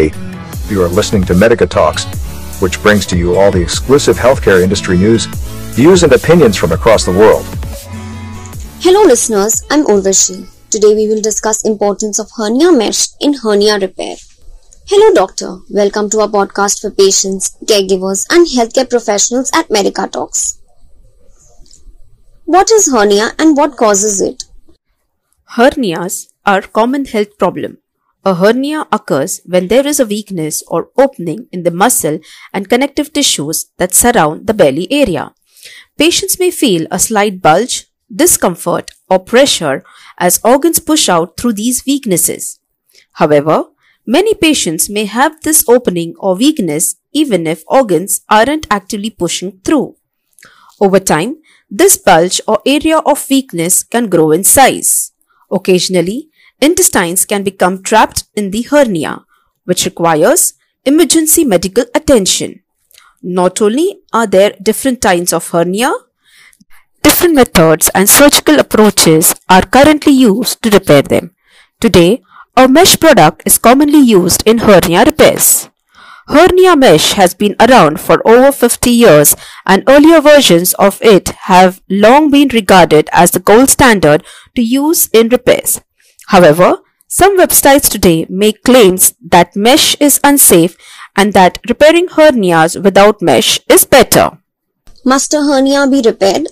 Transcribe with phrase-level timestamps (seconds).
[0.00, 0.12] Hey,
[0.70, 2.06] you are listening to Medica Talks,
[2.62, 5.26] which brings to you all the exclusive healthcare industry news,
[5.76, 7.44] views, and opinions from across the world.
[8.80, 10.48] Hello listeners, I'm Urvashi.
[10.70, 14.16] Today we will discuss importance of hernia mesh in hernia repair.
[14.86, 20.62] Hello doctor, welcome to our podcast for patients, caregivers and healthcare professionals at Medica Talks.
[22.46, 24.44] What is hernia and what causes it?
[25.58, 27.76] Hernias are common health problem.
[28.22, 32.18] A hernia occurs when there is a weakness or opening in the muscle
[32.52, 35.32] and connective tissues that surround the belly area.
[35.96, 39.82] Patients may feel a slight bulge, discomfort, or pressure
[40.18, 42.60] as organs push out through these weaknesses.
[43.12, 43.64] However,
[44.06, 49.96] many patients may have this opening or weakness even if organs aren't actively pushing through.
[50.78, 51.36] Over time,
[51.70, 55.12] this bulge or area of weakness can grow in size.
[55.50, 56.29] Occasionally,
[56.60, 59.24] intestines can become trapped in the hernia,
[59.64, 62.62] which requires emergency medical attention.
[63.22, 65.92] Not only are there different kinds of hernia,
[67.02, 71.34] different methods and surgical approaches are currently used to repair them.
[71.80, 72.22] Today,
[72.56, 75.68] a mesh product is commonly used in hernia repairs.
[76.28, 79.34] Hernia mesh has been around for over 50 years
[79.66, 84.22] and earlier versions of it have long been regarded as the gold standard
[84.54, 85.80] to use in repairs.
[86.30, 86.78] However,
[87.08, 90.76] some websites today make claims that mesh is unsafe
[91.16, 94.38] and that repairing hernias without mesh is better.
[95.04, 96.46] Must a hernia be repaired?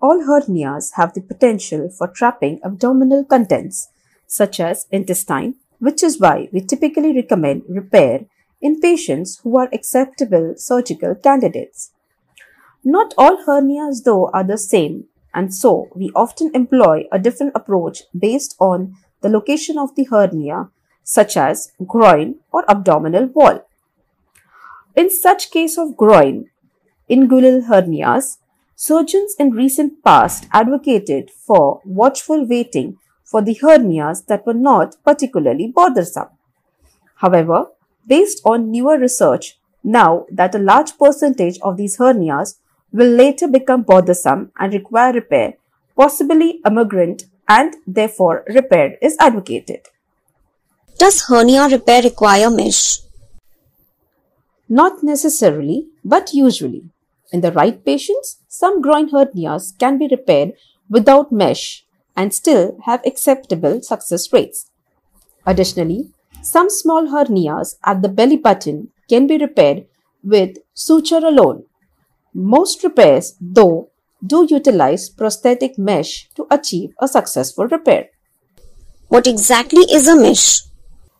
[0.00, 3.88] All hernias have the potential for trapping abdominal contents,
[4.28, 8.26] such as intestine, which is why we typically recommend repair
[8.62, 11.90] in patients who are acceptable surgical candidates.
[12.84, 18.02] Not all hernias, though, are the same, and so we often employ a different approach
[18.18, 20.68] based on the location of the hernia,
[21.02, 23.66] such as groin or abdominal wall.
[24.96, 26.50] In such case of groin,
[27.10, 28.38] inguinal hernias,
[28.74, 35.68] surgeons in recent past advocated for watchful waiting for the hernias that were not particularly
[35.68, 36.28] bothersome.
[37.16, 37.66] However,
[38.06, 42.58] based on newer research, now that a large percentage of these hernias
[42.92, 45.54] will later become bothersome and require repair,
[45.96, 49.80] possibly a emergent and therefore repair is advocated.
[50.98, 53.00] Does hernia repair require mesh?
[54.68, 56.84] Not necessarily, but usually.
[57.32, 60.52] In the right patients, some groin hernias can be repaired
[60.90, 61.84] without mesh
[62.16, 64.70] and still have acceptable success rates.
[65.46, 66.10] Additionally,
[66.42, 69.86] some small hernias at the belly button can be repaired
[70.22, 71.64] with suture alone.
[72.40, 73.90] Most repairs, though,
[74.24, 78.10] do utilize prosthetic mesh to achieve a successful repair.
[79.08, 80.60] What exactly is a mesh?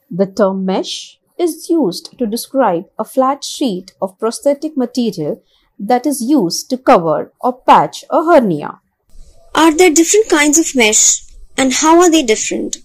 [0.09, 5.43] The term mesh is used to describe a flat sheet of prosthetic material
[5.77, 8.79] that is used to cover or patch a hernia.
[9.57, 11.25] Are there different kinds of mesh
[11.57, 12.77] and how are they different?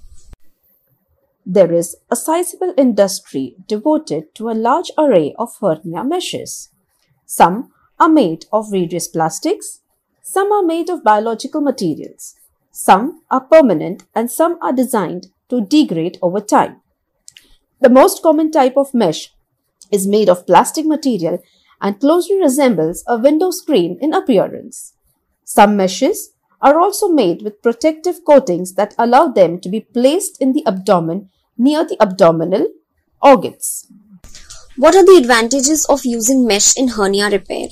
[1.45, 6.71] There is a sizable industry devoted to a large array of hernia meshes.
[7.27, 7.69] Some
[8.03, 9.79] are made of various plastics,
[10.21, 12.35] some are made of biological materials,
[12.69, 16.81] some are permanent and some are designed to degrade over time.
[17.79, 19.33] The most common type of mesh
[19.89, 21.41] is made of plastic material
[21.79, 24.95] and closely resembles a window screen in appearance.
[25.45, 30.51] Some meshes are also made with protective coatings that allow them to be placed in
[30.51, 32.67] the abdomen near the abdominal
[33.21, 33.87] organs.
[34.75, 37.67] What are the advantages of using mesh in hernia repair?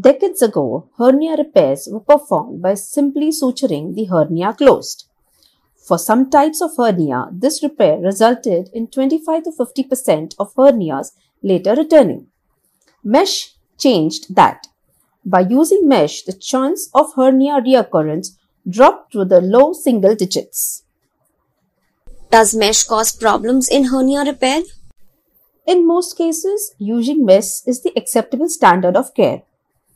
[0.00, 5.04] Decades ago, hernia repairs were performed by simply suturing the hernia closed.
[5.76, 11.12] For some types of hernia, this repair resulted in 25 to 50% of hernias
[11.42, 12.28] later returning.
[13.02, 14.68] Mesh changed that
[15.24, 18.36] by using mesh, the chance of hernia reoccurrence
[18.68, 20.84] dropped to the low single digits.
[22.30, 24.62] Does mesh cause problems in hernia repair?
[25.66, 29.42] In most cases, using mesh is the acceptable standard of care.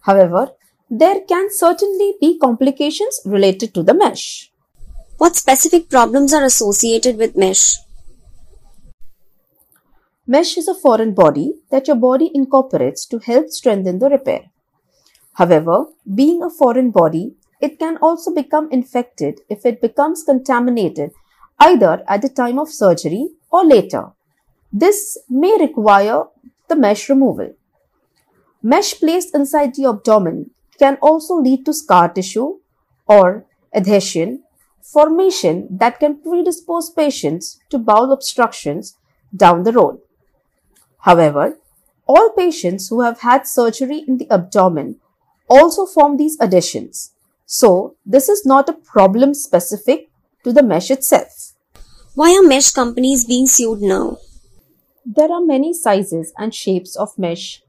[0.04, 0.52] However,
[0.90, 4.52] there can certainly be complications related to the mesh.
[5.16, 7.78] What specific problems are associated with mesh?
[10.26, 14.50] Mesh is a foreign body that your body incorporates to help strengthen the repair.
[15.34, 21.12] However, being a foreign body, it can also become infected if it becomes contaminated
[21.58, 24.12] either at the time of surgery or later.
[24.70, 26.24] This may require
[26.68, 27.54] the mesh removal.
[28.66, 32.60] Mesh placed inside the abdomen can also lead to scar tissue
[33.06, 33.44] or
[33.74, 34.42] adhesion,
[34.82, 38.96] formation that can predispose patients to bowel obstructions
[39.36, 40.00] down the road.
[41.00, 41.58] However,
[42.06, 44.96] all patients who have had surgery in the abdomen
[45.46, 47.12] also form these adhesions.
[47.44, 50.08] So, this is not a problem specific
[50.42, 51.52] to the mesh itself.
[52.14, 54.16] Why are mesh companies being sued now?
[55.04, 57.62] There are many sizes and shapes of mesh,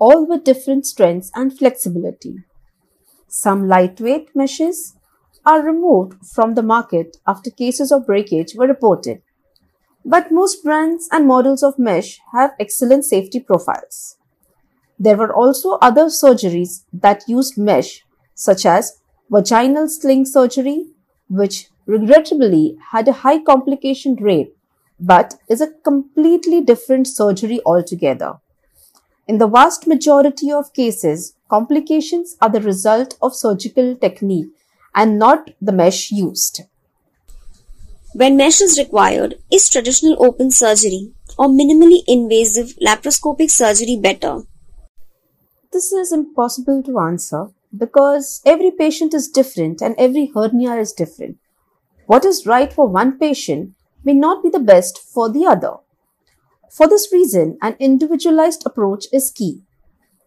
[0.00, 2.36] all with different strengths and flexibility.
[3.28, 4.96] Some lightweight meshes
[5.46, 9.22] are removed from the market after cases of breakage were reported.
[10.04, 14.16] But most brands and models of mesh have excellent safety profiles.
[14.98, 18.04] There were also other surgeries that used mesh,
[18.34, 19.00] such as
[19.30, 20.86] vaginal sling surgery,
[21.28, 24.54] which regrettably had a high complication rate
[25.00, 28.34] but is a completely different surgery altogether.
[29.30, 34.48] In the vast majority of cases, complications are the result of surgical technique
[34.92, 36.62] and not the mesh used.
[38.12, 44.42] When mesh is required, is traditional open surgery or minimally invasive laparoscopic surgery better?
[45.72, 51.38] This is impossible to answer because every patient is different and every hernia is different.
[52.06, 55.74] What is right for one patient may not be the best for the other.
[56.70, 59.62] For this reason, an individualized approach is key.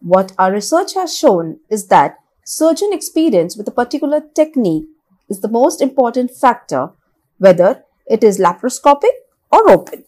[0.00, 4.86] What our research has shown is that surgeon experience with a particular technique
[5.30, 6.90] is the most important factor,
[7.38, 9.14] whether it is laparoscopic
[9.50, 10.04] or open.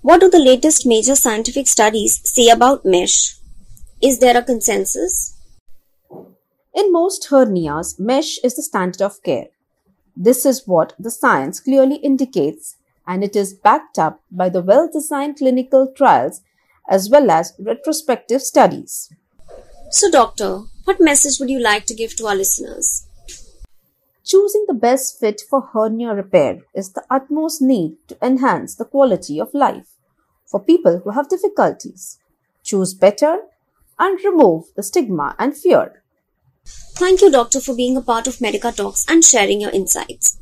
[0.00, 3.36] What do the latest major scientific studies say about mesh?
[4.00, 5.36] Is there a consensus?
[6.74, 9.48] In most hernias, mesh is the standard of care.
[10.16, 14.88] This is what the science clearly indicates and it is backed up by the well
[14.92, 16.40] designed clinical trials
[16.88, 19.12] as well as retrospective studies.
[19.90, 23.06] So, doctor, what message would you like to give to our listeners?
[24.24, 29.38] Choosing the best fit for hernia repair is the utmost need to enhance the quality
[29.38, 29.94] of life
[30.46, 32.18] for people who have difficulties.
[32.62, 33.40] Choose better
[33.98, 36.02] and remove the stigma and fear.
[36.96, 40.38] Thank you, doctor, for being a part of Medica Talks and sharing your insights.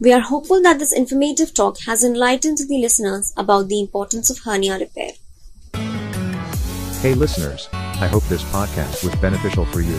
[0.00, 4.38] We are hopeful that this informative talk has enlightened the listeners about the importance of
[4.44, 5.12] hernia repair.
[7.00, 9.96] Hey listeners, I hope this podcast was beneficial for you.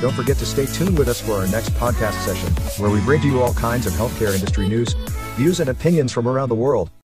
[0.00, 2.50] Don't forget to stay tuned with us for our next podcast session,
[2.82, 4.94] where we bring to you all kinds of healthcare industry news,
[5.36, 6.88] views, and opinions from around the world.